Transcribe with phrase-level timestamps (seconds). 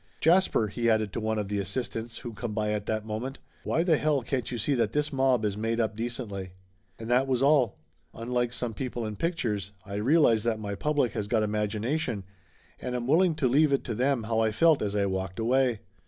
[0.19, 3.37] Jasper!" he added to one of the assistants who come by at that moment.
[3.63, 6.53] "Why the hell can't you see that this mob is made up decently?"
[6.97, 7.77] And that was all.
[8.15, 11.43] Unlike some people in pictures, Laughter Limited 143 I realize that my public has got
[11.43, 12.23] imagination,
[12.79, 15.81] and am willing to leave it to them how I felt as I walked away.